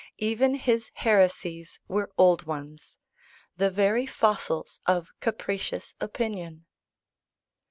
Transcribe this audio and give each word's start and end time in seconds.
Even 0.17 0.55
his 0.55 0.89
heresies 0.95 1.79
were 1.87 2.11
old 2.17 2.47
ones 2.47 2.95
the 3.57 3.69
very 3.69 4.07
fossils 4.07 4.79
of 4.87 5.11
capricious 5.19 5.93
opinion. 6.01 6.65